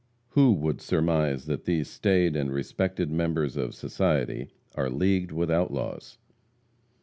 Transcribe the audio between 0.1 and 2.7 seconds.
Who would surmise that these staid and